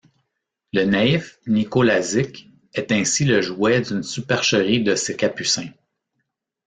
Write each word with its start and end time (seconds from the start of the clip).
Le 0.73 0.83
naïf 0.85 1.37
Nicolazic 1.45 2.49
est 2.73 2.91
ainsi 2.91 3.23
le 3.23 3.43
jouet 3.43 3.81
d'une 3.81 4.01
supercherie 4.01 4.81
de 4.81 4.95
ces 4.95 5.15
capucins. 5.15 5.69